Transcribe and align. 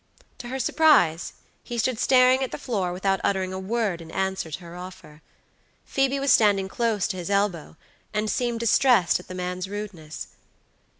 To 0.39 0.47
her 0.47 0.57
surprise 0.57 1.33
he 1.63 1.77
stood 1.77 1.99
staring 1.99 2.41
at 2.41 2.49
the 2.49 2.57
floor 2.57 2.91
without 2.91 3.21
uttering 3.23 3.53
a 3.53 3.59
word 3.59 4.01
in 4.01 4.09
answer 4.09 4.49
to 4.49 4.59
her 4.61 4.75
offer. 4.75 5.21
Phoebe 5.85 6.19
was 6.19 6.31
standing 6.31 6.67
close 6.67 7.07
to 7.09 7.17
his 7.17 7.29
elbow, 7.29 7.77
and 8.11 8.27
seemed 8.27 8.61
distressed 8.61 9.19
at 9.19 9.27
the 9.27 9.35
man's 9.35 9.67
rudeness. 9.69 10.29